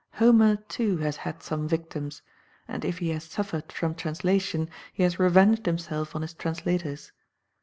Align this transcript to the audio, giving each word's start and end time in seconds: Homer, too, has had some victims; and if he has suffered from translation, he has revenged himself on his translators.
Homer, 0.13 0.55
too, 0.55 0.97
has 0.97 1.17
had 1.17 1.43
some 1.43 1.67
victims; 1.67 2.23
and 2.67 2.83
if 2.83 2.97
he 2.97 3.09
has 3.09 3.23
suffered 3.25 3.71
from 3.71 3.93
translation, 3.93 4.67
he 4.91 5.03
has 5.03 5.19
revenged 5.19 5.67
himself 5.67 6.15
on 6.15 6.23
his 6.23 6.33
translators. 6.33 7.11